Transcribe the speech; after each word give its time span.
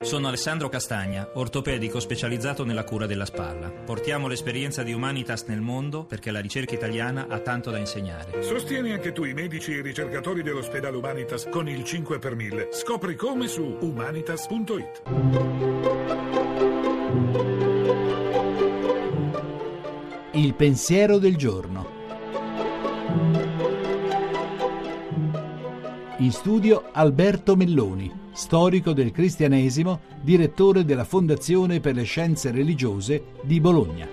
Sono 0.00 0.28
Alessandro 0.28 0.68
Castagna, 0.68 1.28
ortopedico 1.34 1.98
specializzato 1.98 2.64
nella 2.64 2.84
cura 2.84 3.06
della 3.06 3.24
spalla. 3.24 3.68
Portiamo 3.68 4.28
l'esperienza 4.28 4.84
di 4.84 4.92
Humanitas 4.92 5.42
nel 5.48 5.60
mondo 5.60 6.04
perché 6.04 6.30
la 6.30 6.38
ricerca 6.38 6.72
italiana 6.72 7.26
ha 7.28 7.40
tanto 7.40 7.72
da 7.72 7.78
insegnare. 7.78 8.40
Sostieni 8.44 8.92
anche 8.92 9.10
tu 9.10 9.24
i 9.24 9.34
medici 9.34 9.72
e 9.72 9.78
i 9.78 9.82
ricercatori 9.82 10.42
dell'ospedale 10.42 10.96
Humanitas 10.96 11.48
con 11.50 11.68
il 11.68 11.82
5 11.82 12.20
per 12.20 12.36
1000. 12.36 12.68
Scopri 12.70 13.16
come 13.16 13.48
su 13.48 13.76
humanitas.it. 13.80 15.02
Il 20.30 20.54
pensiero 20.54 21.18
del 21.18 21.36
giorno. 21.36 23.47
In 26.20 26.32
studio 26.32 26.88
Alberto 26.90 27.54
Melloni, 27.54 28.10
storico 28.32 28.92
del 28.92 29.12
cristianesimo, 29.12 30.00
direttore 30.20 30.84
della 30.84 31.04
Fondazione 31.04 31.78
per 31.78 31.94
le 31.94 32.02
Scienze 32.02 32.50
Religiose 32.50 33.26
di 33.42 33.60
Bologna. 33.60 34.08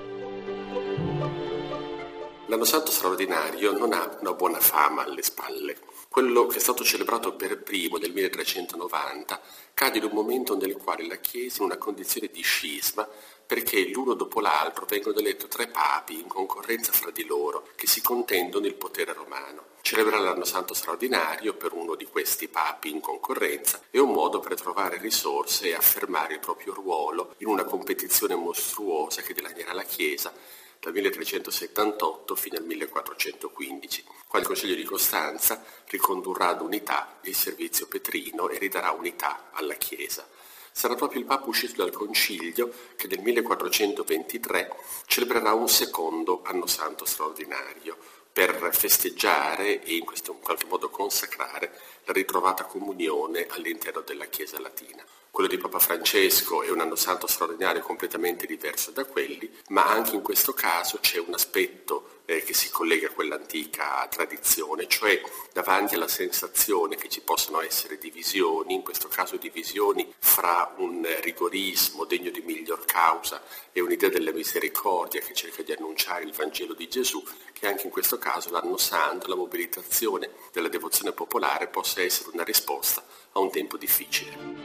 L'anno 2.48 2.64
santo 2.64 2.92
straordinario 2.92 3.72
non 3.72 3.92
ha 3.92 4.18
una 4.20 4.34
buona 4.34 4.60
fama 4.60 5.02
alle 5.02 5.24
spalle. 5.24 5.80
Quello 6.08 6.46
che 6.46 6.58
è 6.58 6.60
stato 6.60 6.84
celebrato 6.84 7.34
per 7.34 7.64
primo 7.64 7.98
nel 7.98 8.14
1390 8.14 9.42
cade 9.74 9.98
in 9.98 10.04
un 10.04 10.12
momento 10.12 10.56
nel 10.56 10.78
quale 10.78 11.08
la 11.08 11.16
Chiesa 11.16 11.58
è 11.58 11.60
in 11.62 11.66
una 11.66 11.78
condizione 11.78 12.30
di 12.32 12.44
scisma 12.44 13.10
perché 13.48 13.88
l'uno 13.88 14.14
dopo 14.14 14.42
l'altro 14.42 14.86
vengono 14.86 15.18
eletti 15.18 15.48
tre 15.48 15.70
papi 15.70 16.20
in 16.20 16.28
concorrenza 16.28 16.92
fra 16.92 17.10
di 17.10 17.26
loro 17.26 17.68
che 17.76 17.88
si 17.88 18.02
contendono 18.04 18.68
il 18.68 18.76
potere 18.76 19.14
romano. 19.14 19.74
Celebrare 19.82 20.24
l'anno 20.24 20.46
santo 20.46 20.76
straordinario 20.76 21.56
per 21.56 21.74
uno 21.74 21.96
di 21.96 22.06
questi 22.06 22.48
papi 22.48 22.92
in 22.92 23.02
concorrenza 23.02 23.82
è 23.90 23.98
un 23.98 24.12
modo 24.12 24.40
per 24.40 24.54
trovare 24.54 25.00
risorse 25.00 25.70
e 25.70 25.74
affermare 25.74 26.36
il 26.36 26.40
proprio 26.40 26.76
ruolo 26.76 27.34
in 27.40 27.48
una 27.48 27.64
competizione 27.64 28.36
mostruosa 28.36 29.24
che 29.24 29.34
dilagnerà 29.34 29.74
la 29.74 29.84
Chiesa 29.84 30.32
dal 30.80 30.94
1378 30.94 32.36
fino 32.36 32.58
al 32.58 32.66
1415, 32.66 34.04
quando 34.28 34.48
il 34.50 34.54
Consiglio 34.54 34.76
di 34.76 34.84
Costanza 34.84 35.64
ricondurrà 35.88 36.50
ad 36.50 36.62
unità 36.62 37.20
il 37.24 37.36
servizio 37.36 37.88
petrino 37.88 38.50
e 38.50 38.58
ridarà 38.58 38.92
unità 38.92 39.50
alla 39.52 39.76
Chiesa. 39.76 40.28
Sarà 40.72 40.96
proprio 40.96 41.22
il 41.22 41.26
Papa 41.26 41.48
uscito 41.48 41.84
dal 41.84 41.94
Concilio 41.94 42.72
che 42.96 43.08
nel 43.08 43.22
1423 43.22 44.76
celebrerà 45.06 45.54
un 45.54 45.70
secondo 45.70 46.42
anno 46.44 46.68
santo 46.68 47.06
straordinario, 47.06 47.98
per 48.36 48.68
festeggiare 48.74 49.82
e 49.82 49.96
in 49.96 50.04
questo 50.04 50.34
in 50.34 50.42
qualche 50.42 50.66
modo 50.66 50.90
consacrare 50.90 51.72
la 52.04 52.12
ritrovata 52.12 52.66
comunione 52.66 53.48
all'interno 53.48 54.02
della 54.02 54.26
Chiesa 54.26 54.60
latina. 54.60 55.02
Quello 55.36 55.50
di 55.50 55.58
Papa 55.58 55.80
Francesco 55.80 56.64
è 56.64 56.70
un 56.72 56.80
anno 56.80 56.96
santo 56.96 57.28
straordinario 57.28 57.82
completamente 57.82 58.46
diverso 58.46 58.92
da 58.92 59.04
quelli, 59.04 59.52
ma 59.68 59.86
anche 59.86 60.16
in 60.16 60.22
questo 60.22 60.54
caso 60.54 61.00
c'è 61.02 61.20
un 61.20 61.34
aspetto 61.34 62.22
eh, 62.24 62.42
che 62.42 62.54
si 62.54 62.70
collega 62.70 63.08
a 63.08 63.12
quell'antica 63.12 64.08
tradizione, 64.10 64.88
cioè 64.88 65.22
davanti 65.52 65.96
alla 65.96 66.08
sensazione 66.08 66.96
che 66.96 67.10
ci 67.10 67.20
possono 67.20 67.60
essere 67.60 67.98
divisioni, 67.98 68.76
in 68.76 68.82
questo 68.82 69.10
caso 69.10 69.36
divisioni 69.36 70.10
fra 70.20 70.74
un 70.78 71.06
rigorismo 71.20 72.06
degno 72.06 72.32
di 72.32 72.40
miglior 72.40 72.86
causa 72.86 73.44
e 73.74 73.82
un'idea 73.82 74.08
della 74.08 74.32
misericordia 74.32 75.20
che 75.20 75.34
cerca 75.34 75.64
di 75.64 75.74
annunciare 75.74 76.24
il 76.24 76.32
Vangelo 76.32 76.74
di 76.74 76.88
Gesù, 76.88 77.22
che 77.52 77.68
anche 77.68 77.84
in 77.84 77.92
questo 77.92 78.18
caso 78.18 78.52
l'anno 78.52 78.78
santo, 78.78 79.28
la 79.28 79.36
mobilitazione 79.36 80.30
della 80.54 80.70
devozione 80.70 81.12
popolare 81.12 81.68
possa 81.68 82.02
essere 82.02 82.30
una 82.32 82.46
risposta 82.46 83.04
a 83.34 83.40
un 83.40 83.52
tempo 83.52 83.76
difficile. 83.76 84.65